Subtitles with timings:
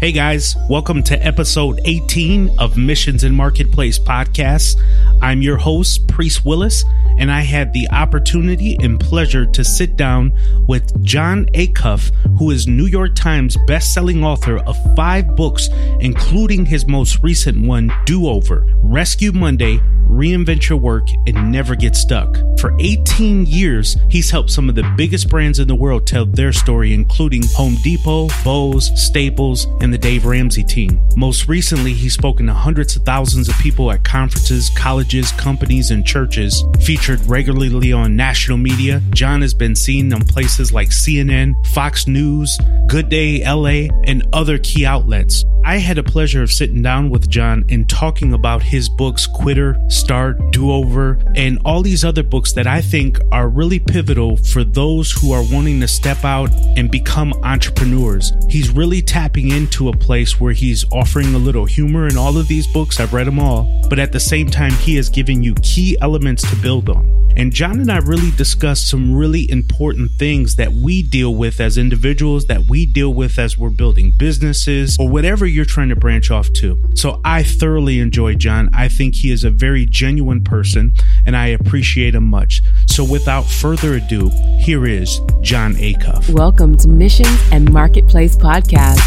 [0.00, 4.80] Hey guys, welcome to episode 18 of Missions and Marketplace Podcasts.
[5.20, 6.86] I'm your host, Priest Willis,
[7.18, 10.32] and I had the opportunity and pleasure to sit down
[10.66, 15.68] with Jon Acuff, who is New York Times best-selling author of five books,
[16.00, 19.80] including his most recent one, Do Over, Rescue Monday,
[20.10, 22.36] reinvent your work, and never get stuck.
[22.58, 26.52] For 18 years, he's helped some of the biggest brands in the world tell their
[26.52, 31.00] story, including Home Depot, Bose, Staples, and the Dave Ramsey team.
[31.16, 36.04] Most recently, he's spoken to hundreds of thousands of people at conferences, colleges, companies, and
[36.04, 36.62] churches.
[36.84, 42.58] Featured regularly on national media, Jon has been seen on places like CNN, Fox News,
[42.88, 45.44] Good Day LA, and other key outlets.
[45.64, 49.76] I had a pleasure of sitting down with Jon and talking about his books Quitter,
[50.00, 54.64] Start, Do Over, and all these other books that I think are really pivotal for
[54.64, 58.32] those who are wanting to step out and become entrepreneurs.
[58.48, 62.48] He's really tapping into a place where he's offering a little humor in all of
[62.48, 62.98] these books.
[62.98, 66.48] I've read them all, but at the same time, he is giving you key elements
[66.48, 67.19] to build on.
[67.36, 71.78] And Jon and I really discussed some really important things that we deal with as
[71.78, 76.30] individuals, that we deal with as we're building businesses, or whatever you're trying to branch
[76.30, 76.76] off to.
[76.94, 78.68] So I thoroughly enjoy Jon.
[78.74, 80.92] I think he is a very genuine person,
[81.24, 82.62] and I appreciate him much.
[82.86, 86.28] So without further ado, here is Jon Acuff.
[86.34, 89.00] Welcome to Missions and Marketplace Podcast.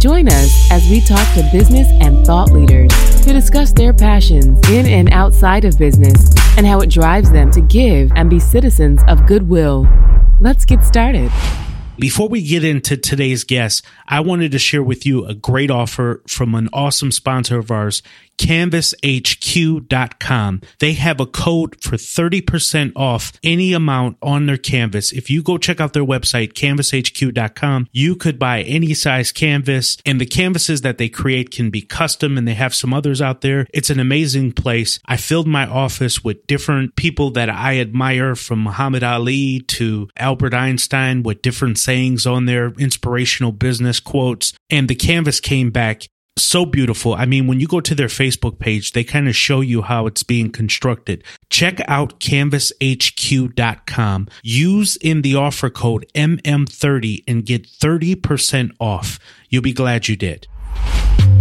[0.00, 2.90] Join us as we talk to business and thought leaders
[3.22, 7.62] to discuss their passions in and outside of business and how it drives them to
[7.68, 9.86] give and be citizens of goodwill.
[10.40, 11.30] Let's get started.
[11.98, 16.20] Before we get into today's guest, I wanted to share with you a great offer
[16.28, 18.02] from an awesome sponsor of ours,
[18.36, 20.60] canvashq.com.
[20.78, 25.10] They have a code for 30% off any amount on their canvas.
[25.12, 30.20] If you go check out their website, canvashq.com, you could buy any size canvas and
[30.20, 33.66] the canvases that they create can be custom and they have some others out there.
[33.72, 35.00] It's an amazing place.
[35.06, 40.52] I filled my office with different people that I admire from Muhammad Ali to Albert
[40.52, 44.52] Einstein with different sayings on their inspirational business quotes.
[44.68, 46.08] And the canvas came back
[46.38, 47.14] so beautiful.
[47.14, 50.06] I mean, when you go to their Facebook page, they kind of show you how
[50.06, 51.22] it's being constructed.
[51.48, 54.28] Check out canvashq.com.
[54.42, 59.18] Use in the offer code MM30 and get 30% off.
[59.48, 60.46] You'll be glad you did.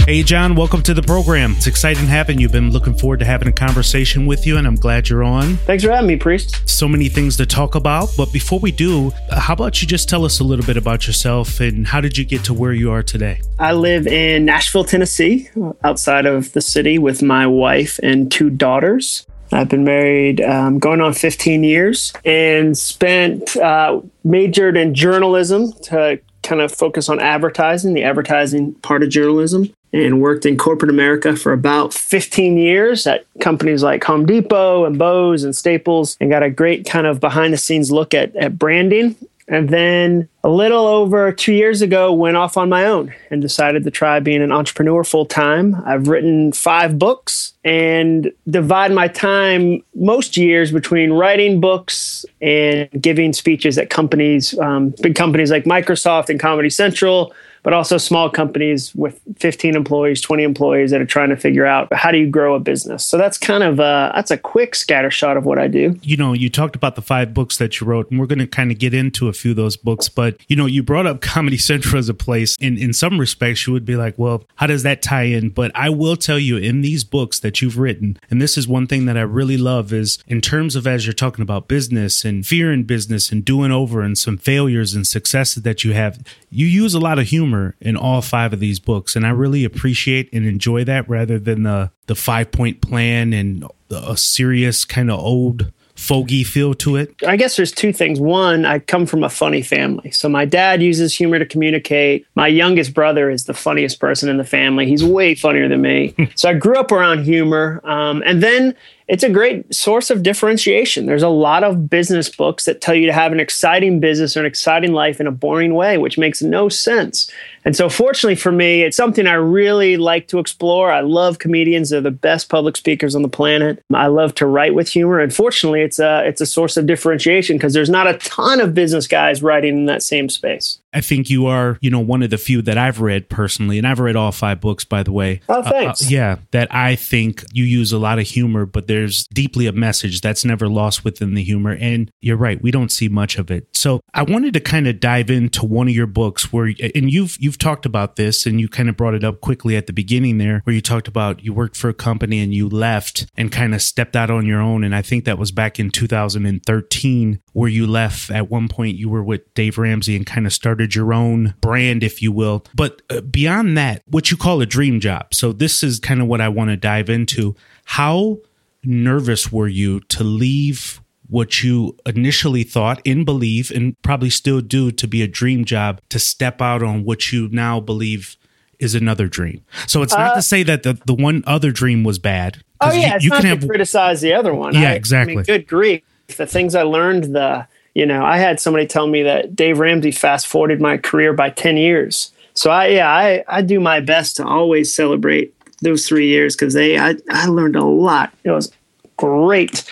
[0.06, 1.54] Hey, Jon, welcome to the program.
[1.54, 2.48] It's exciting having you.
[2.48, 5.58] Been looking forward to having a conversation with you, and I'm glad you're on.
[5.58, 6.62] Thanks for having me, Priest.
[6.70, 8.10] So many things to talk about.
[8.16, 11.60] But before we do, how about you just tell us a little bit about yourself
[11.60, 13.42] and how did you get to where you are today?
[13.58, 15.50] I live in Nashville, Tennessee,
[15.84, 19.26] outside of the city with my wife and two daughters.
[19.52, 26.20] I've been married um, going on 15 years and spent, uh, majored in journalism to
[26.44, 31.36] kind of focus on advertising, the advertising part of journalism and worked in corporate America
[31.36, 36.44] for about 15 years at companies like Home Depot and Bose and Staples and got
[36.44, 39.16] a great kind of behind the scenes look at, at branding.
[39.48, 43.84] And then a little over two years ago, went off on my own and decided
[43.84, 45.76] to try being an entrepreneur full time.
[45.86, 53.34] I've written five books and divide my time most years between writing books and giving
[53.34, 57.32] speeches at companies, um, big companies like Microsoft and Comedy Central,
[57.66, 61.92] but also small companies with 15 employees, 20 employees that are trying to figure out
[61.92, 63.04] how do you grow a business.
[63.04, 66.00] So that's kind of a, that's a quick scatter shot of what I do.
[66.04, 68.46] You know, you talked about the five books that you wrote, and we're going to
[68.46, 70.10] kind of get into a few of those books.
[70.10, 72.56] But you know, you brought up Comedy Central as a place.
[72.60, 75.50] In in some respects, you would be like, well, how does that tie in?
[75.50, 78.86] But I will tell you, in these books that you've written, and this is one
[78.86, 82.46] thing that I really love is in terms of as you're talking about business and
[82.46, 86.68] fear in business and doing over and some failures and successes that you have, you
[86.68, 89.64] use a lot of humor humor in all five of these books, and I really
[89.64, 95.10] appreciate and enjoy that rather than the the five point plan and a serious kind
[95.10, 97.16] of old fogey feel to it?
[97.26, 98.20] I guess there's two things.
[98.20, 100.12] One, I come from a funny family.
[100.12, 102.26] So my dad uses humor to communicate.
[102.36, 104.88] My youngest brother is the funniest person in the family.
[104.88, 106.14] He's way funnier than me.
[106.36, 107.80] so I grew up around humor.
[107.86, 108.76] Um, and then
[109.08, 111.06] it's a great source of differentiation.
[111.06, 114.40] There's a lot of business books that tell you to have an exciting business or
[114.40, 117.30] an exciting life in a boring way, which makes no sense.
[117.66, 120.92] And so, fortunately for me, it's something I really like to explore.
[120.92, 123.84] I love comedians; they're the best public speakers on the planet.
[123.94, 127.58] I love to write with humor, and fortunately, it's a it's a source of differentiation
[127.58, 130.80] because there's not a ton of business guys writing in that same space.
[130.96, 133.86] I think you are, you know, one of the few that I've read personally, and
[133.86, 135.42] I've read all five books, by the way.
[135.50, 136.04] Oh, thanks.
[136.04, 139.68] Uh, uh, yeah, that I think you use a lot of humor, but there's deeply
[139.68, 141.76] a message that's never lost within the humor.
[141.80, 143.68] And you're right, we don't see much of it.
[143.74, 147.36] So I wanted to kind of dive into one of your books where, and you've
[147.42, 150.38] you've talked about this, and you kind of brought it up quickly at the beginning
[150.38, 153.76] there, where you talked about you worked for a company and you left and kind
[153.76, 154.86] of stepped out on your own.
[154.86, 158.32] And I think that was back in 2013, where you left.
[158.32, 162.04] At one point, you were with Dave Ramsey and kind of started your own brand,
[162.04, 162.66] if you will.
[162.76, 165.34] But uh, beyond that, what you call a dream job.
[165.34, 167.56] So this is kind of what I want to dive into.
[167.86, 168.40] How
[168.84, 174.92] nervous were you to leave what you initially thought and believe and probably still do
[174.92, 178.38] to be a dream job to step out on what you now believe
[178.80, 179.64] is another dream.
[179.88, 182.62] So it's not uh, to say that the, the one other dream was bad.
[182.82, 184.76] Oh yeah, you, you can have, criticize the other one.
[184.76, 185.34] Yeah, I, exactly.
[185.34, 186.04] I mean, good grief,
[186.36, 187.36] the things I learned.
[187.36, 191.34] The you know, I had somebody tell me that Dave Ramsey fast forwarded my career
[191.34, 192.32] by ten years.
[192.54, 196.74] So I yeah, I I do my best to always celebrate those three years because
[196.74, 198.32] they I I learned a lot.
[198.44, 198.72] It was
[199.18, 199.84] great.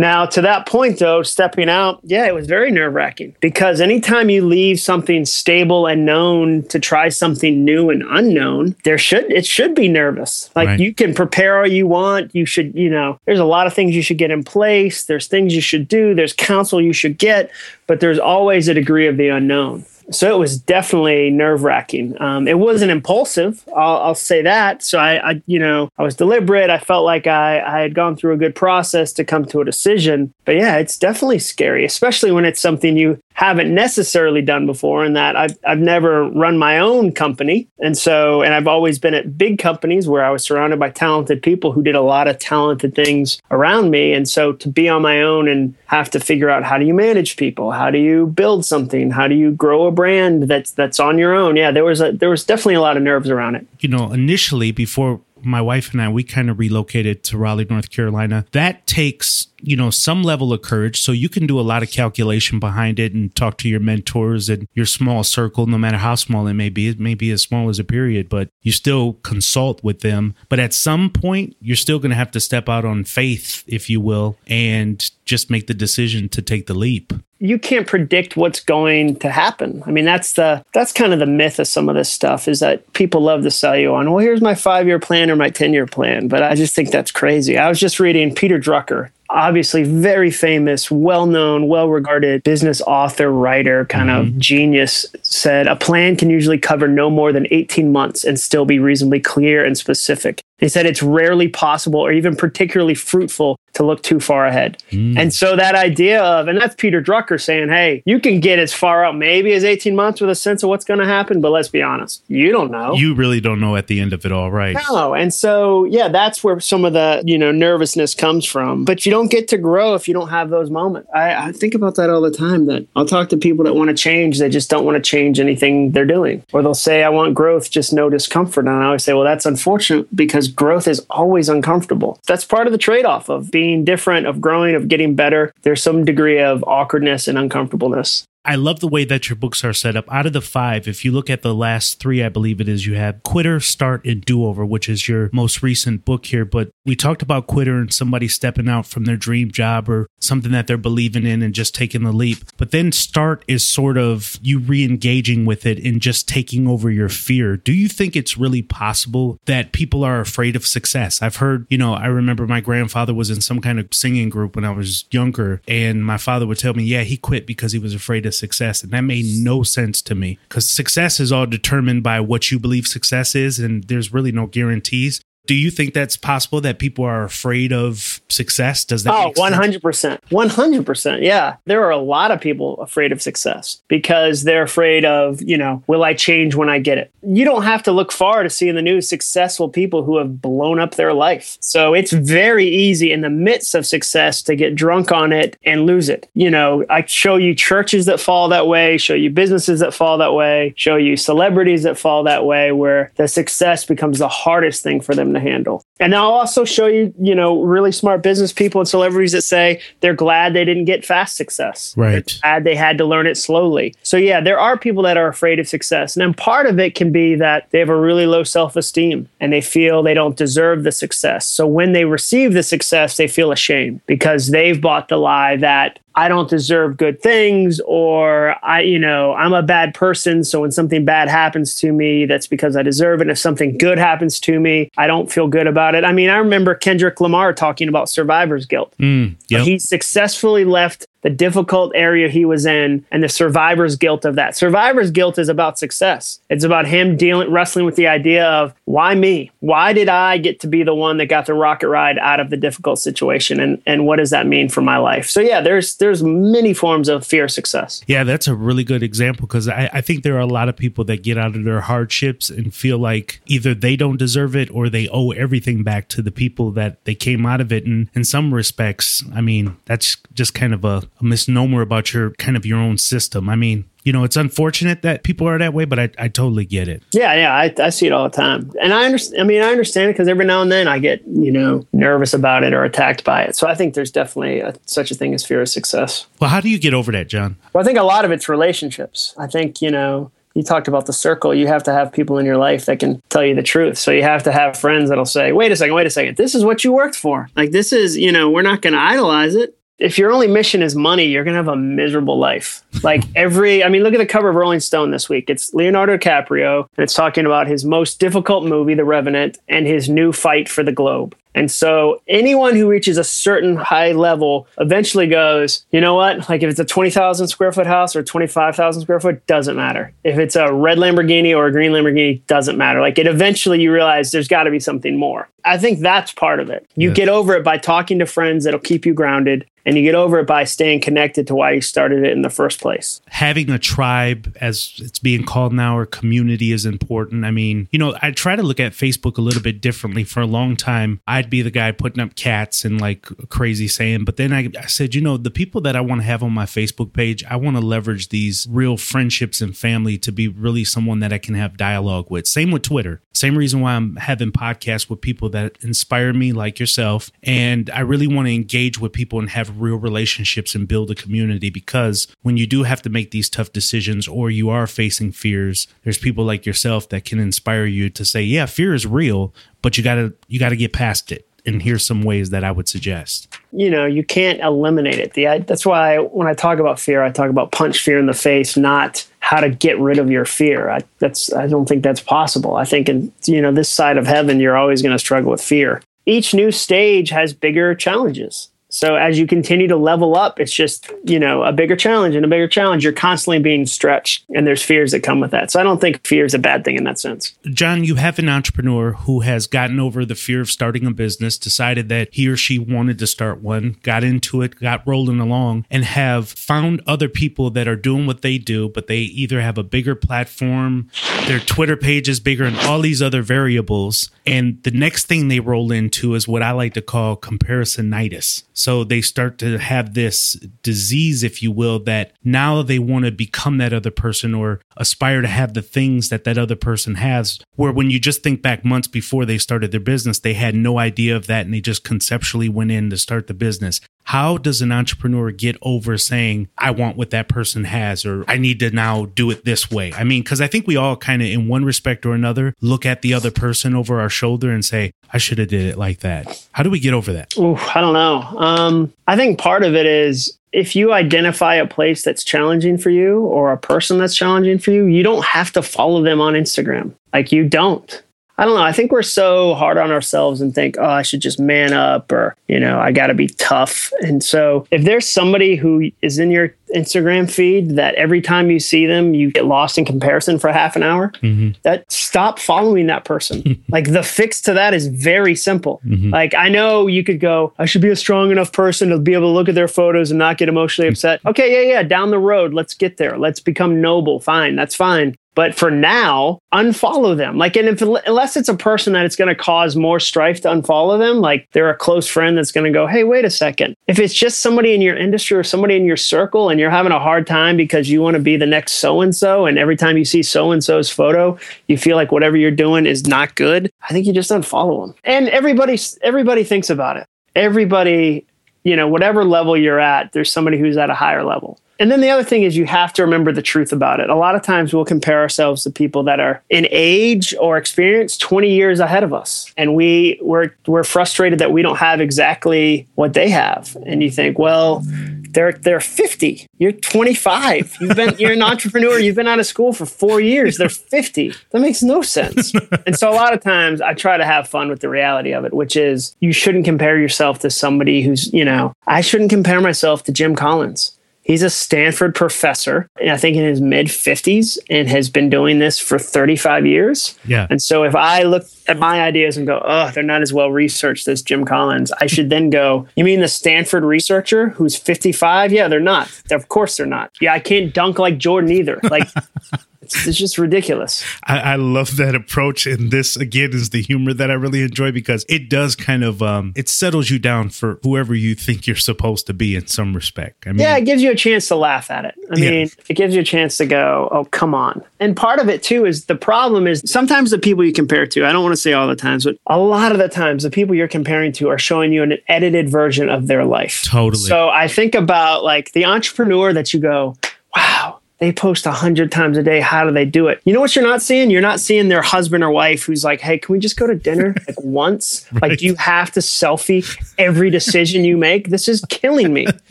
[0.00, 4.30] Now, to that point, though, stepping out, yeah, it was very nerve wracking because anytime
[4.30, 9.44] you leave something stable and known to try something new and unknown, there should it
[9.44, 10.48] should be nervous.
[10.56, 10.80] Like right.
[10.80, 12.34] you can prepare all you want.
[12.34, 15.04] You should, you know, there's a lot of things you should get in place.
[15.04, 16.14] There's things you should do.
[16.14, 17.50] There's counsel you should get,
[17.86, 22.20] but there's always a degree of the unknown so it was definitely nerve wracking.
[22.20, 24.82] Um, it wasn't impulsive, I'll, I'll say that.
[24.82, 26.70] So I, I, you know, I was deliberate.
[26.70, 29.64] I felt like I, I had gone through a good process to come to a
[29.64, 30.32] decision.
[30.44, 35.16] But yeah, it's definitely scary, especially when it's something you haven't necessarily done before and
[35.16, 37.68] that I've, I've never run my own company.
[37.78, 41.42] And so, and I've always been at big companies where I was surrounded by talented
[41.42, 44.12] people who did a lot of talented things around me.
[44.12, 46.92] And so to be on my own and have to figure out how do you
[46.92, 47.70] manage people?
[47.72, 49.10] How do you build something?
[49.10, 51.56] How do you grow a brand that's, that's on your own?
[51.56, 53.66] Yeah, there was a, there was definitely a lot of nerves around it.
[53.78, 57.90] You know, initially before my wife and I, we kind of relocated to Raleigh, North
[57.90, 58.44] Carolina.
[58.52, 61.00] That takes, you know, some level of courage.
[61.00, 64.48] So you can do a lot of calculation behind it and talk to your mentors
[64.48, 66.88] and your small circle, no matter how small it may be.
[66.88, 70.34] It may be as small as a period, but you still consult with them.
[70.48, 73.90] But at some point, you're still going to have to step out on faith, if
[73.90, 78.60] you will, and just make the decision to take the leap you can't predict what's
[78.60, 79.82] going to happen.
[79.86, 82.60] I mean, that's the that's kind of the myth of some of this stuff is
[82.60, 85.48] that people love to sell you on, well, here's my five year plan or my
[85.48, 86.28] 10 year plan.
[86.28, 87.56] But I just think that's crazy.
[87.56, 93.32] I was just reading Peter Drucker, obviously very famous, well known, well regarded business author,
[93.32, 94.28] writer, kind mm-hmm.
[94.28, 98.66] of genius, said a plan can usually cover no more than 18 months and still
[98.66, 100.42] be reasonably clear and specific.
[100.60, 104.82] He said it's rarely possible or even particularly fruitful to look too far ahead.
[104.90, 105.18] Mm.
[105.18, 108.74] And so that idea of, and that's Peter Drucker saying, hey, you can get as
[108.74, 111.50] far out maybe as 18 months with a sense of what's going to happen, but
[111.50, 112.94] let's be honest, you don't know.
[112.94, 114.76] You really don't know at the end of it all, right?
[114.90, 115.14] No.
[115.14, 118.84] And so, yeah, that's where some of the, you know, nervousness comes from.
[118.84, 121.08] But you don't get to grow if you don't have those moments.
[121.14, 123.88] I, I think about that all the time that I'll talk to people that want
[123.88, 126.44] to change, they just don't want to change anything they're doing.
[126.52, 128.66] Or they'll say, I want growth, just no discomfort.
[128.66, 132.20] And I always say, well, that's unfortunate because growth is always uncomfortable.
[132.26, 135.52] That's part of the trade off of being different, of growing, of getting better.
[135.62, 138.24] There's some degree of awkwardness and uncomfortableness.
[138.42, 140.10] I love the way that your books are set up.
[140.10, 142.86] Out of the five, if you look at the last three, I believe it is,
[142.86, 146.46] you have Quitter, Start, and Do Over, which is your most recent book here.
[146.46, 150.52] But we talked about Quitter and somebody stepping out from their dream job or something
[150.52, 152.38] that they're believing in and just taking the leap.
[152.56, 156.90] But then Start is sort of you re engaging with it and just taking over
[156.90, 157.58] your fear.
[157.58, 161.20] Do you think it's really possible that people are afraid of success?
[161.20, 164.56] I've heard, you know, I remember my grandfather was in some kind of singing group
[164.56, 167.78] when I was younger, and my father would tell me, yeah, he quit because he
[167.78, 168.82] was afraid of success.
[168.82, 172.58] And that made no sense to me because success is all determined by what you
[172.58, 173.58] believe success is.
[173.58, 175.20] And there's really no guarantees.
[175.50, 178.84] Do you think that's possible that people are afraid of success?
[178.84, 179.12] Does that?
[179.12, 180.20] Oh, 100%.
[180.30, 181.22] 100%.
[181.22, 181.56] Yeah.
[181.64, 185.82] There are a lot of people afraid of success because they're afraid of, you know,
[185.88, 187.12] will I change when I get it?
[187.26, 190.40] You don't have to look far to see in the news successful people who have
[190.40, 191.58] blown up their life.
[191.60, 195.84] So it's very easy in the midst of success to get drunk on it and
[195.84, 196.30] lose it.
[196.34, 200.16] You know, I show you churches that fall that way, show you businesses that fall
[200.18, 204.84] that way, show you celebrities that fall that way, where the success becomes the hardest
[204.84, 205.84] thing for them to handle.
[205.98, 209.80] And I'll also show you, you know, really smart business people and celebrities that say
[210.00, 211.94] they're glad they didn't get fast success.
[211.96, 212.26] Right.
[212.26, 213.94] They're glad they had to learn it slowly.
[214.02, 216.16] So yeah, there are people that are afraid of success.
[216.16, 219.52] And then part of it can be that they have a really low self-esteem and
[219.52, 221.46] they feel they don't deserve the success.
[221.46, 225.98] So when they receive the success, they feel ashamed because they've bought the lie that
[226.14, 230.44] I don't deserve good things or I, you know, I'm a bad person.
[230.44, 233.22] So when something bad happens to me, that's because I deserve it.
[233.22, 236.04] And if something good happens to me, I don't feel good about it.
[236.04, 238.94] I mean, I remember Kendrick Lamar talking about survivor's guilt.
[238.98, 239.62] Mm, yep.
[239.62, 244.56] He successfully left the difficult area he was in and the survivor's guilt of that.
[244.56, 246.40] Survivor's guilt is about success.
[246.48, 249.50] It's about him dealing wrestling with the idea of why me?
[249.60, 252.50] Why did I get to be the one that got the rocket ride out of
[252.50, 255.28] the difficult situation and and what does that mean for my life?
[255.28, 258.02] So yeah, there's there's many forms of fear of success.
[258.06, 260.76] Yeah, that's a really good example because I, I think there are a lot of
[260.76, 264.70] people that get out of their hardships and feel like either they don't deserve it
[264.70, 267.84] or they owe everything back to the people that they came out of it.
[267.84, 272.30] And in some respects, I mean, that's just kind of a a misnomer about your
[272.32, 273.48] kind of your own system.
[273.48, 276.64] I mean, you know, it's unfortunate that people are that way, but I, I totally
[276.64, 277.02] get it.
[277.12, 279.42] Yeah, yeah, I, I see it all the time, and I understand.
[279.42, 282.32] I mean, I understand it because every now and then I get you know nervous
[282.32, 283.56] about it or attacked by it.
[283.56, 286.26] So I think there's definitely a, such a thing as fear of success.
[286.40, 287.56] Well, how do you get over that, Jon?
[287.72, 289.34] Well, I think a lot of it's relationships.
[289.36, 291.54] I think you know you talked about the circle.
[291.54, 293.98] You have to have people in your life that can tell you the truth.
[293.98, 296.36] So you have to have friends that'll say, wait a second, wait a second.
[296.36, 297.48] This is what you worked for.
[297.54, 300.82] Like, this is, you know, we're not going to idolize it if your only mission
[300.82, 302.82] is money, you're going to have a miserable life.
[303.04, 305.48] Like every, I mean, look at the cover of Rolling Stone this week.
[305.48, 310.08] It's Leonardo DiCaprio, and it's talking about his most difficult movie, The Revenant, and his
[310.08, 311.36] new fight for the globe.
[311.54, 316.48] And so anyone who reaches a certain high level eventually goes, you know what?
[316.48, 320.12] Like if it's a 20,000 square foot house or 25,000 square foot, doesn't matter.
[320.24, 323.00] If it's a red Lamborghini or a green Lamborghini, doesn't matter.
[323.00, 325.48] Like it eventually you realize there's got to be something more.
[325.64, 326.86] I think that's part of it.
[326.96, 327.16] You Yes.
[327.16, 330.38] get over it by talking to friends that'll keep you grounded and you get over
[330.38, 333.20] it by staying connected to why you started it in the first place.
[333.28, 337.98] having a tribe as it's being called now or community is important i mean you
[337.98, 341.20] know i try to look at facebook a little bit differently for a long time
[341.40, 344.86] i'd be the guy putting up cats and like crazy saying but then i, I
[344.86, 347.56] said you know the people that i want to have on my facebook page i
[347.56, 351.54] want to leverage these real friendships and family to be really someone that i can
[351.54, 352.46] have dialogue with.
[352.46, 353.22] Same with twitter.
[353.32, 358.00] Same reason why i'm having podcasts with people that inspire me like yourself and i
[358.00, 362.28] really want to engage with people and have real relationships and build a community because
[362.42, 366.18] when you do have to make these tough decisions or you are facing fears there's
[366.18, 370.04] people like yourself that can inspire you to say yeah fear is real but you
[370.04, 371.29] gotta you gotta get past
[371.66, 373.48] and here's some ways that i would suggest.
[373.72, 375.34] You know you can't eliminate it.
[375.34, 378.26] The I, that's why when i talk about fear i talk about punch fear in
[378.26, 380.90] the face not how to get rid of your fear.
[380.90, 382.76] I, that's i don't think that's possible.
[382.76, 385.62] I think in you know this side of heaven you're always going to struggle with
[385.62, 386.02] fear.
[386.26, 391.10] Each new stage has bigger challenges so as you continue to level up it's just
[391.24, 394.82] you know a bigger challenge and a bigger challenge you're constantly being stretched and there's
[394.82, 397.04] fears that come with that so i don't think fear is a bad thing in
[397.04, 401.06] that sense Jon, you have an entrepreneur who has gotten over the fear of starting
[401.06, 405.06] a business, decided that he or she wanted to start one, got into it, got
[405.06, 409.18] rolling along, and have found other people that are doing what they do, but they
[409.18, 411.10] either have a bigger platform,
[411.46, 414.30] their Twitter page is bigger, and all these other variables.
[414.46, 418.64] And the next thing they roll into is what I like to call comparisonitis.
[418.80, 423.30] So they start to have this disease, if you will, that now they want to
[423.30, 427.58] become that other person or aspire to have the things that that other person has.
[427.74, 430.98] Where when you just think back months before they started their business, they had no
[430.98, 434.00] idea of that and they just conceptually went in to start the business.
[434.24, 438.58] How does an entrepreneur get over saying, I want what that person has, or I
[438.58, 440.12] need to now do it this way?
[440.12, 443.04] I mean, because I think we all kind of, in one respect or another, look
[443.04, 446.20] at the other person over our shoulder and say, I should have did it like
[446.20, 446.66] that.
[446.72, 447.52] How do we get over that?
[447.58, 448.42] I don't know.
[448.58, 453.10] Um, I think part of it is if you identify a place that's challenging for
[453.10, 456.54] you or a person that's challenging for you, you don't have to follow them on
[456.54, 457.12] Instagram.
[457.32, 458.22] Like you don't.
[458.60, 458.82] I don't know.
[458.82, 462.30] I think we're so hard on ourselves and think, oh, I should just man up
[462.30, 464.12] or, you know, I got to be tough.
[464.20, 468.78] And so if there's somebody who is in your Instagram feed that every time you
[468.78, 471.70] see them, you get lost in comparison for half an hour, mm-hmm.
[471.84, 473.82] that stop following that person.
[473.88, 476.02] like the fix to that is very simple.
[476.04, 476.30] Mm-hmm.
[476.30, 479.32] Like I know you could go, I should be a strong enough person to be
[479.32, 481.38] able to look at their photos and not get emotionally upset.
[481.38, 481.48] Mm-hmm.
[481.48, 483.38] Okay, yeah, yeah, down the road, let's get there.
[483.38, 484.38] Let's become noble.
[484.38, 485.34] Fine, that's fine.
[485.54, 487.58] But for now, unfollow them.
[487.58, 490.68] Like, and if unless it's a person that it's going to cause more strife to
[490.68, 493.96] unfollow them, like they're a close friend that's going to go, hey, wait a second.
[494.06, 497.12] If it's just somebody in your industry or somebody in your circle and you're having
[497.12, 499.96] a hard time because you want to be the next so and so, and every
[499.96, 503.54] time you see so and so's photo, you feel like whatever you're doing is not
[503.56, 505.16] good, I think you just unfollow them.
[505.24, 507.26] And everybody, everybody thinks about it.
[507.56, 508.46] Everybody,
[508.84, 511.80] you know, whatever level you're at, there's somebody who's at a higher level.
[512.00, 514.30] And then the other thing is you have to remember the truth about it.
[514.30, 518.38] A lot of times we'll compare ourselves to people that are in age or experience
[518.38, 519.70] 20 years ahead of us.
[519.76, 523.96] And we we're we're frustrated that we don't have exactly what they have.
[524.06, 525.04] And you think, well,
[525.50, 526.66] they're they're 50.
[526.78, 527.98] You're 25.
[528.00, 529.18] You've been you're an entrepreneur.
[529.18, 530.78] You've been out of school for four years.
[530.78, 531.52] They're 50.
[531.72, 532.72] That makes no sense.
[533.06, 535.66] and so a lot of times I try to have fun with the reality of
[535.66, 539.82] it, which is you shouldn't compare yourself to somebody who's, you know, I shouldn't compare
[539.82, 541.18] myself to Jim Collins.
[541.42, 545.98] He's a Stanford professor, I think in his mid 50s, and has been doing this
[545.98, 547.36] for 35 years.
[547.44, 547.66] Yeah.
[547.70, 550.70] And so if I look at my ideas and go, oh, they're not as well
[550.70, 555.72] researched as Jim Collins, I should then go, you mean the Stanford researcher who's 55?
[555.72, 556.30] Yeah, they're not.
[556.50, 557.32] Of course they're not.
[557.40, 559.00] Yeah, I can't dunk like Jordan either.
[559.04, 559.28] Like,
[560.14, 561.24] it's, it's just ridiculous.
[561.44, 565.12] I, I, love that approach, and this again is the humor that I really enjoy
[565.12, 568.96] because it does kind of um, it settles you down for whoever you think you're
[568.96, 570.66] supposed to be in some respect.
[570.66, 572.34] I mean, yeah, it gives you a chance to laugh at it.
[572.50, 572.86] I mean, yeah.
[573.08, 576.06] it gives you a chance to go, "Oh, come on." And part of it too
[576.06, 578.46] is the problem is sometimes the people you compare to.
[578.46, 580.70] I don't want to say all the times, but a lot of the times the
[580.70, 584.02] people you're comparing to are showing you an edited version of their life.
[584.04, 584.42] Totally.
[584.42, 587.36] So I think about like the entrepreneur that you go,
[587.76, 589.80] "Wow." They post a hundred times a day.
[589.80, 590.60] How do they do it?
[590.64, 591.50] You know what you're not seeing?
[591.50, 594.14] You're not seeing their husband or wife who's like, "Hey, can we just go to
[594.14, 595.70] dinner like once?" right.
[595.70, 597.06] Like, do you have to selfie
[597.38, 598.70] every decision you make?
[598.70, 599.66] This is killing me.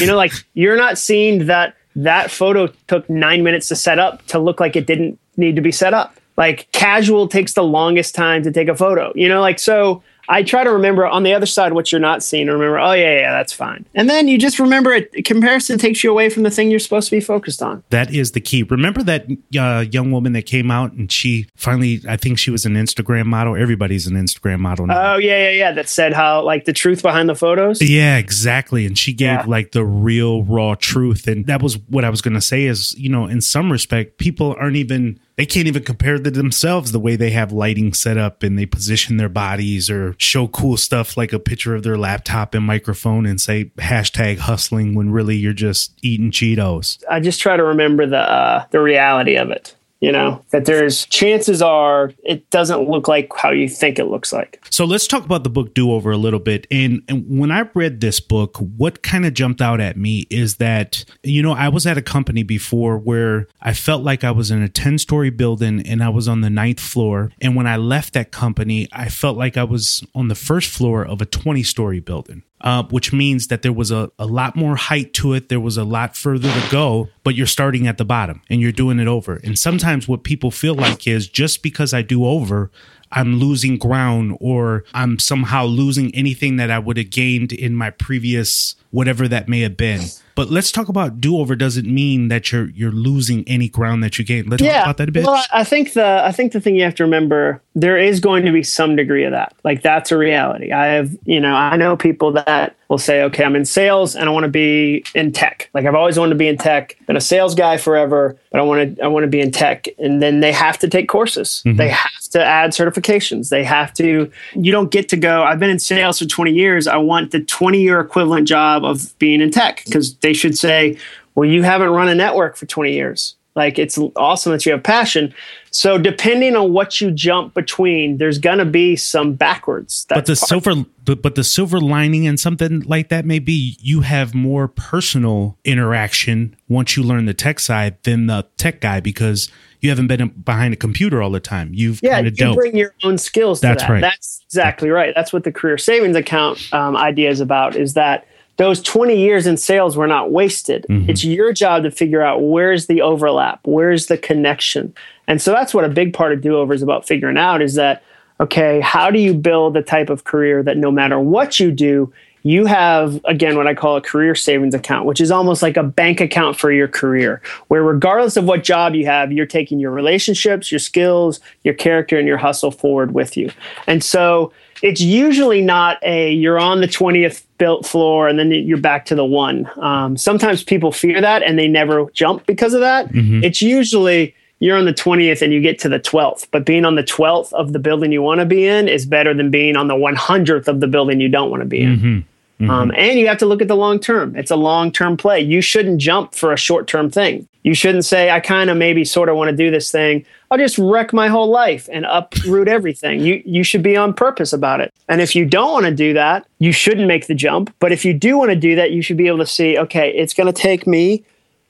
[0.00, 4.24] you know, like you're not seeing that that photo took nine minutes to set up
[4.26, 6.16] to look like it didn't need to be set up.
[6.36, 9.12] Like casual takes the longest time to take a photo.
[9.14, 12.22] You know, like so I try to remember on the other side what you're not
[12.22, 12.46] seeing.
[12.46, 13.86] Remember, oh yeah, yeah, that's fine.
[13.94, 15.24] And then you just remember it.
[15.24, 17.82] Comparison takes you away from the thing you're supposed to be focused on.
[17.90, 18.62] That is the key.
[18.62, 19.26] Remember that
[19.58, 23.26] uh, young woman that came out and she finally, I think she was an Instagram
[23.26, 23.56] model.
[23.56, 25.14] Everybody's an Instagram model now.
[25.14, 25.72] Oh yeah, yeah, yeah.
[25.72, 27.82] That said how like the truth behind the photos.
[27.82, 28.86] Yeah, exactly.
[28.86, 29.44] And she gave yeah.
[29.46, 31.26] like the real raw truth.
[31.26, 32.64] And that was what I was going to say.
[32.64, 36.92] Is you know, in some respect, people aren't even they can't even compare to themselves
[36.92, 40.76] the way they have lighting set up and they position their bodies or show cool
[40.76, 45.36] stuff like a picture of their laptop and microphone and say hashtag hustling when really
[45.36, 47.02] you're just eating Cheetos.
[47.10, 51.06] I just try to remember the uh, the reality of it you know that there's
[51.06, 54.64] chances are it doesn't look like how you think it looks like.
[54.70, 56.66] So let's talk about the book do over a little bit.
[56.70, 60.56] And, and when i read this book what kind of jumped out at me is
[60.56, 64.50] that you know i was at a company before where i felt like i was
[64.50, 67.30] in a 10 story building and i was on the ninth floor.
[67.40, 71.04] And when i left that company i felt like i was on the first floor
[71.04, 74.74] of a 20 story building uh, which means that there was a, a lot more
[74.74, 75.50] height to it.
[75.50, 78.72] There was a lot further to go, but you're starting at the bottom and you're
[78.72, 79.36] doing it over.
[79.44, 82.70] And sometimes what people feel like is just because I do over,
[83.12, 87.90] I'm losing ground or I'm somehow losing anything that I would have gained in my
[87.90, 90.00] previous whatever that may have been.
[90.34, 94.18] But let's talk about do over doesn't mean that you're you're losing any ground that
[94.18, 94.50] you gained.
[94.50, 94.78] Let's yeah.
[94.78, 95.24] talk about that a bit.
[95.24, 98.44] Well, I think the I think the thing you have to remember there is going
[98.44, 99.54] to be some degree of that.
[99.64, 100.70] Like that's a reality.
[100.70, 104.28] I have, you know, I know people that will say, okay, I'm in sales and
[104.28, 105.70] I want to be in tech.
[105.74, 108.62] Like I've always wanted to be in tech, been a sales guy forever, but I
[108.62, 109.88] want to, I want to be in tech.
[109.98, 111.62] And then they have to take courses.
[111.66, 111.78] Mm-hmm.
[111.78, 113.48] They have to add certifications.
[113.48, 116.86] They have to, you don't get to go, I've been in sales for 20 years.
[116.86, 120.96] I want the 20 year equivalent job of being in tech because they should say,
[121.34, 123.36] well, you haven't run a network for 20 years.
[123.54, 125.32] Like it's awesome that you have passion.
[125.70, 130.06] So depending on what you jump between, there's gonna be some backwards.
[130.08, 134.00] but the silver, but, but the silver lining and something like that may be you
[134.00, 139.48] have more personal interaction once you learn the tech side than the tech guy because
[139.80, 141.70] you haven't been behind a computer all the time.
[141.74, 142.56] You've yeah, you dealt.
[142.56, 143.60] bring your own skills.
[143.60, 143.90] That's that.
[143.90, 144.00] right.
[144.00, 145.12] That's exactly right.
[145.14, 147.76] That's what the career savings account um, idea is about.
[147.76, 150.86] Is that those 20 years in sales were not wasted.
[150.88, 151.10] Mm-hmm.
[151.10, 154.94] It's your job to figure out where's the overlap, where's the connection.
[155.26, 157.74] And so that's what a big part of do over is about figuring out is
[157.74, 158.02] that,
[158.40, 162.12] okay, how do you build the type of career that no matter what you do,
[162.46, 165.82] you have, again, what I call a career savings account, which is almost like a
[165.82, 169.92] bank account for your career, where regardless of what job you have, you're taking your
[169.92, 173.50] relationships, your skills, your character, and your hustle forward with you.
[173.86, 178.78] And so it's usually not a you're on the 20th built floor and then you're
[178.78, 179.70] back to the one.
[179.76, 183.08] Um, sometimes people fear that and they never jump because of that.
[183.08, 183.44] Mm-hmm.
[183.44, 186.94] It's usually you're on the 20th and you get to the 12th, but being on
[186.94, 189.88] the 12th of the building you want to be in is better than being on
[189.88, 191.96] the 100th of the building you don't want to be in.
[191.96, 192.18] Mm-hmm.
[192.64, 192.70] Mm-hmm.
[192.70, 194.36] Um, and you have to look at the long term.
[194.36, 195.40] It's a long term play.
[195.40, 197.48] You shouldn't jump for a short term thing.
[197.64, 200.24] You shouldn't say, I kind of maybe sort of want to do this thing.
[200.50, 203.20] I'll just wreck my whole life and uproot everything.
[203.20, 204.92] You, you should be on purpose about it.
[205.08, 207.74] And if you don't want to do that, you shouldn't make the jump.
[207.80, 210.10] But if you do want to do that, you should be able to see, okay,
[210.14, 211.24] it's going to take me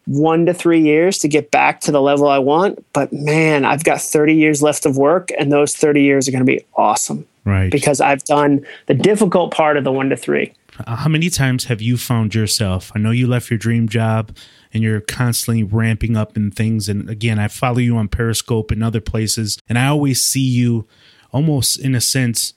[0.07, 2.85] one to three years to get back to the level I want.
[2.93, 6.45] But man, I've got 30 years left of work, and those 30 years are going
[6.45, 7.27] to be awesome.
[7.45, 7.71] Right.
[7.71, 10.53] Because I've done the difficult part of the one to three.
[10.87, 12.91] uh, how many times have you found yourself?
[12.95, 14.37] I know you left your dream job
[14.75, 16.89] and you're constantly ramping up in things.
[16.89, 20.87] And again, I follow you on Periscope and other places, and I always see you
[21.33, 22.55] almost in a sense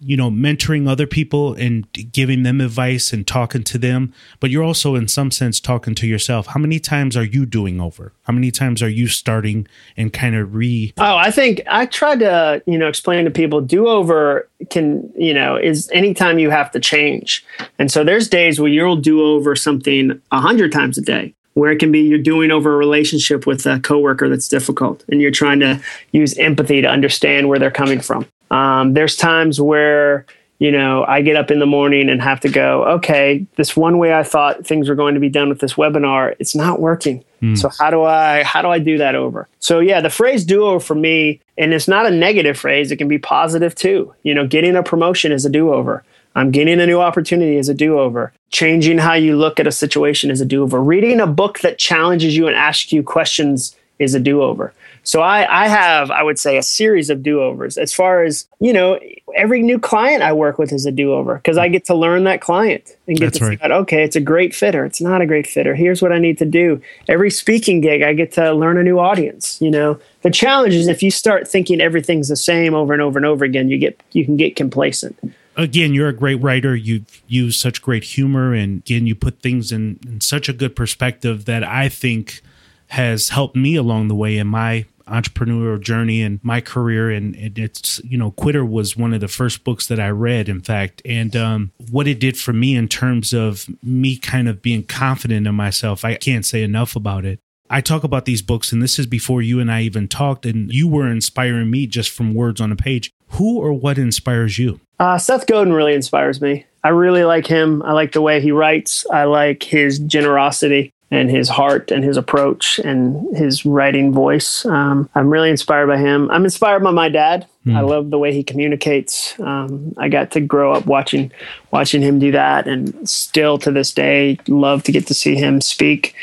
[0.00, 4.12] you know mentoring other people and giving them advice and talking to them.
[4.40, 6.48] But you're also in some sense talking to yourself.
[6.48, 8.12] How many times are you doing over?
[8.24, 10.92] How many times are you starting and kind of re?
[10.98, 15.34] Oh i think i tried to you know explain to people do over can you
[15.34, 17.44] know is anytime you have to change.
[17.78, 21.72] And so there's days where you'll do over something a hundred times a day where
[21.72, 25.30] it can be you're doing over a relationship with a coworker that's difficult and you're
[25.30, 25.80] trying to
[26.12, 28.26] use empathy to understand where they're coming from.
[28.50, 30.26] Um, there's times where
[30.58, 33.98] you know i get up in the morning and have to go okay this one
[33.98, 37.22] way i thought things were going to be done with this webinar it's not working.
[37.42, 37.58] Mm.
[37.58, 39.48] so how do i how do i do that over?
[39.58, 42.96] So yeah the phrase do over for me and it's not a negative phrase it
[42.96, 44.14] can be positive too.
[44.22, 46.04] You know getting a promotion is a do over
[46.36, 48.32] I'm getting a new opportunity as a do over.
[48.50, 50.80] Changing how you look at a situation is a do over.
[50.82, 54.74] Reading a book that challenges you and asks you questions is a do over.
[55.02, 57.78] So I, I have, I would say, a series of do overs.
[57.78, 59.00] As far as, you know,
[59.34, 62.24] every new client I work with is a do over because I get to learn
[62.24, 63.50] that client and get That's to right.
[63.52, 64.84] see that, okay, it's a great fitter.
[64.84, 65.74] It's not a great fitter.
[65.74, 66.82] Here's what I need to do.
[67.08, 69.58] Every speaking gig, I get to learn a new audience.
[69.62, 73.18] You know, the challenge is if you start thinking everything's the same over and over
[73.18, 75.16] and over again, you get, you can get complacent
[75.56, 76.76] again, you're a great writer.
[76.76, 80.76] You use such great humor, and again, you put things in, in such a good
[80.76, 82.42] perspective that I think
[82.88, 87.10] has helped me along the way in my entrepreneurial journey and my career.
[87.10, 90.48] And, and, it's you know quitter was one of the first books that i read
[90.48, 91.00] in fact.
[91.04, 95.46] And um, what it did for me in terms of me kind of being confident
[95.46, 98.98] in myself i can't say enough about it I talk about these books, and this
[98.98, 102.60] is before you and I even talked, and you were inspiring me just from words
[102.60, 103.12] on a page.
[103.30, 104.80] Who or what inspires you?
[104.98, 106.64] Uh, Seth Godin really inspires me.
[106.84, 107.82] I really like him.
[107.82, 109.04] I like the way he writes.
[109.10, 114.64] I like his generosity and his heart and his approach and his writing voice.
[114.64, 116.30] Um, I'm really inspired by him.
[116.30, 117.46] I'm inspired by my dad.
[117.64, 117.76] Mm.
[117.76, 119.38] I love the way he communicates.
[119.40, 121.32] Um, I got to grow up watching
[121.70, 125.60] watching him do that, and still to this day, love to get to see him
[125.60, 126.14] speak.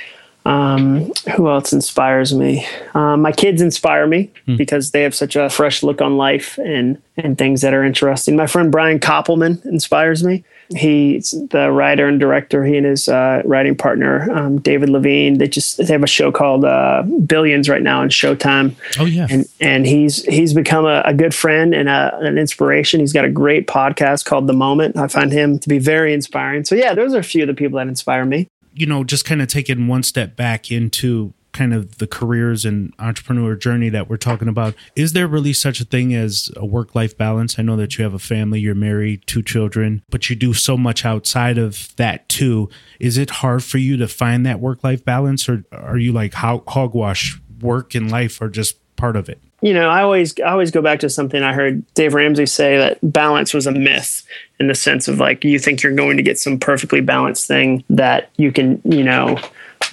[0.45, 2.67] Um, who else inspires me?
[2.93, 4.57] Um, my kids inspire me hmm.
[4.57, 8.35] because they have such a fresh look on life and and things that are interesting.
[8.35, 10.43] My friend Brian Koppelman inspires me.
[10.75, 12.65] He's the writer and director.
[12.65, 15.37] He and his uh, writing partner um, David Levien.
[15.37, 18.75] They just they have a show called uh, Billions right now on Showtime.
[18.99, 22.99] Oh yeah, and and he's he's become a, a good friend and a, an inspiration.
[22.99, 24.97] He's got a great podcast called The Moment.
[24.97, 26.65] I find him to be very inspiring.
[26.65, 29.25] So yeah, those are a few of the people that inspire me you know, just
[29.25, 34.09] kind of taking one step back into kind of the careers and entrepreneur journey that
[34.09, 37.57] we're talking about, is there really such a thing as a work life balance?
[37.57, 40.75] I know that you have a family, you're married, two children, but you do so
[40.75, 42.69] much outside of that too.
[42.99, 46.33] Is it hard for you to find that work life balance, or are you like
[46.33, 49.39] how hogwash work and life are just part of it?
[49.63, 52.77] you know, I always I always go back to something I heard Dave Ramsey say
[52.77, 54.27] that balance was a myth
[54.59, 57.85] in the sense of like you think you're going to get some perfectly balanced thing
[57.89, 59.39] that you can, you know,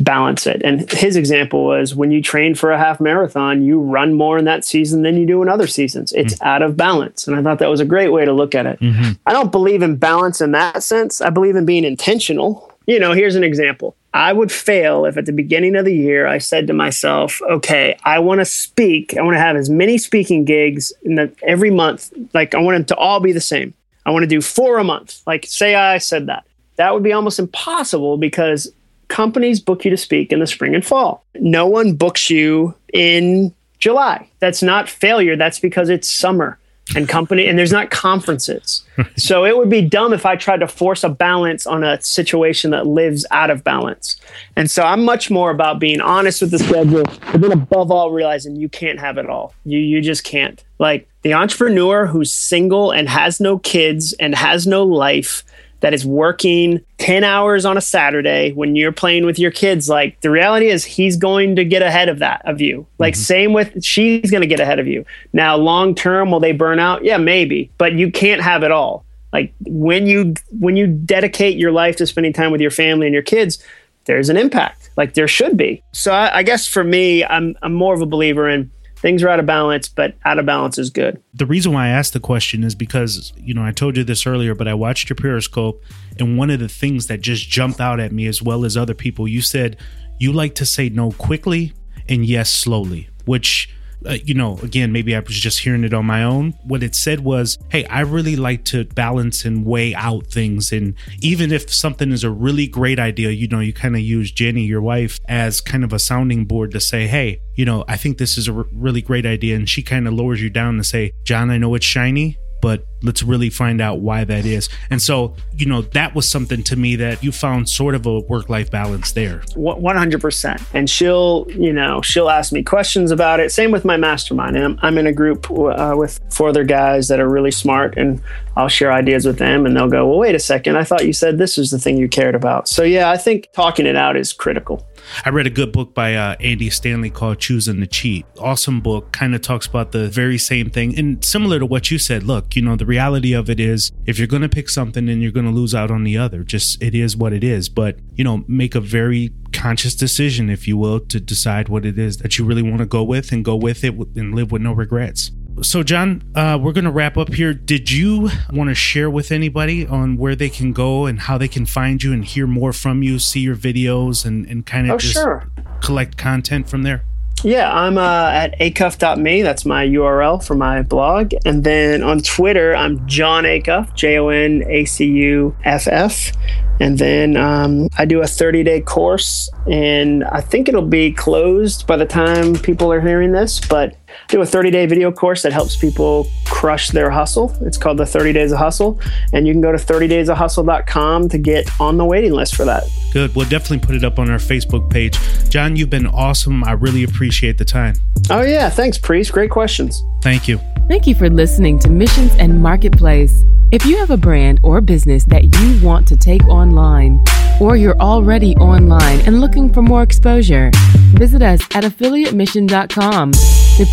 [0.00, 0.60] balance it.
[0.64, 4.44] And his example was when you train for a half marathon, you run more in
[4.46, 6.12] that season than you do in other seasons.
[6.14, 6.48] It's mm-hmm.
[6.48, 7.28] out of balance.
[7.28, 8.80] And I thought that was a great way to look at it.
[8.80, 9.12] Mm-hmm.
[9.24, 11.20] I don't believe in balance in that sense.
[11.20, 12.69] I believe in being intentional.
[12.90, 13.94] You know, here's an example.
[14.12, 17.96] I would fail if at the beginning of the year I said to myself, okay,
[18.02, 19.16] I want to speak.
[19.16, 22.12] I want to have as many speaking gigs in the, every month.
[22.34, 23.74] Like I want them to all be the same.
[24.04, 25.22] I want to do four a month.
[25.24, 26.42] Like say I said that.
[26.78, 28.72] That would be almost impossible because
[29.06, 31.24] companies book you to speak in the spring and fall.
[31.36, 34.28] No one books you in July.
[34.40, 35.36] That's not failure.
[35.36, 36.58] That's because it's summer
[36.94, 38.84] and company and there's not conferences.
[39.16, 42.70] So it would be dumb if i tried to force a balance on a situation
[42.72, 44.20] that lives out of balance.
[44.56, 48.10] And so i'm much more about being honest with the schedule but then above all
[48.10, 49.54] realizing you can't have it all.
[49.64, 50.62] You you just can't.
[50.78, 55.44] Like the entrepreneur who's single and has no kids and has no life
[55.80, 60.20] that is working 10 hours on a Saturday when you're playing with your kids, like
[60.20, 62.86] the reality is he's going to get ahead of that of you.
[62.98, 63.22] Like mm-hmm.
[63.22, 65.04] same with she's going to get ahead of you.
[65.32, 67.04] Now long term will they burn out?
[67.04, 69.04] Yeah, maybe, but you can't have it all.
[69.32, 73.14] Like when you when you dedicate your life to spending time with your family and
[73.14, 73.62] your kids,
[74.04, 74.90] there's an impact.
[74.96, 75.82] Like there should be.
[75.92, 79.28] So I, I guess for me, I'm I'm more of a believer in things are
[79.28, 81.22] out of balance, but out of balance is good.
[81.34, 84.26] The reason why I asked the question is because, you know, I told you this
[84.26, 85.82] earlier, but I watched your Periscope,
[86.18, 88.94] and one of the things that just jumped out at me, as well as other
[88.94, 89.76] people, you said
[90.18, 91.72] you like to say no quickly
[92.08, 93.74] and yes slowly, which
[94.06, 96.52] uh, you know, again, maybe I was just hearing it on my own.
[96.64, 100.72] What it said was, hey, I really like to balance and weigh out things.
[100.72, 104.32] And even if something is a really great idea, you know, you kind of use
[104.32, 107.96] Jenny, your wife, as kind of a sounding board to say, hey, you know, I
[107.96, 109.56] think this is a r- really great idea.
[109.56, 112.84] And she kind of lowers you down to say, Jon, I know it's shiny, but
[113.02, 114.68] let's really find out why that is.
[114.90, 118.20] And so, you know, that was something to me that you found sort of a
[118.20, 119.40] work life balance there.
[119.56, 120.62] 100%.
[120.74, 123.52] And she'll, you know, she'll ask me questions about it.
[123.52, 124.56] Same with my mastermind.
[124.56, 127.96] And I'm, I'm in a group uh, with four other guys that are really smart,
[127.96, 128.22] and
[128.56, 130.76] I'll share ideas with them, and they'll go, Well, wait a second.
[130.76, 132.68] I thought you said this was the thing you cared about.
[132.68, 134.86] So, yeah, I think talking it out is critical.
[135.24, 138.26] I read a good book by uh, Andy Stanley called Choosing to Cheat.
[138.38, 140.98] Awesome book, kind of talks about the very same thing.
[140.98, 144.18] And similar to what you said, look, you know, the reality of it is if
[144.18, 146.82] you're going to pick something and you're going to lose out on the other, just
[146.82, 147.68] it is what it is.
[147.68, 151.98] But, you know, make a very conscious decision, if you will, to decide what it
[151.98, 154.62] is that you really want to go with and go with it and live with
[154.62, 155.32] no regrets.
[155.62, 157.52] So, Jon, uh, we're going to wrap up here.
[157.52, 161.48] Did you want to share with anybody on where they can go and how they
[161.48, 164.94] can find you and hear more from you, see your videos, and, and kind of
[164.94, 165.50] oh, just sure.
[165.82, 167.04] collect content from there?
[167.42, 169.42] Yeah, I'm uh, at acuff.me.
[169.42, 171.32] That's my URL for my blog.
[171.46, 176.32] And then on Twitter, I'm Jon Acuff, J O N A C U F F.
[176.80, 181.86] And then um, I do a 30 day course, and I think it'll be closed
[181.86, 183.96] by the time people are hearing this, but
[184.28, 187.56] do a 30 day video course that helps people crush their hustle.
[187.62, 189.00] It's called the 30 Days of Hustle,
[189.32, 192.84] and you can go to 30daysofhustle.com to get on the waiting list for that.
[193.12, 193.34] Good.
[193.34, 195.18] We'll definitely put it up on our Facebook page.
[195.48, 196.62] Jon, you've been awesome.
[196.64, 197.94] I really appreciate the time.
[198.30, 198.68] Oh, yeah.
[198.70, 199.32] Thanks, Priest.
[199.32, 200.02] Great questions.
[200.22, 200.60] Thank you.
[200.88, 203.44] Thank you for listening to Missions and Marketplace.
[203.72, 207.22] If you have a brand or business that you want to take online,
[207.60, 210.72] or you're already online and looking for more exposure,
[211.14, 213.92] visit us at affiliatemission.com, the